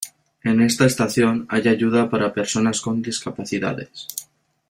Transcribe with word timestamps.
En 0.41 0.61
esta 0.63 0.87
estación 0.87 1.45
hay 1.47 1.67
ayuda 1.67 2.09
para 2.09 2.33
personas 2.33 2.81
con 2.81 3.03
discapacidades. 3.03 4.07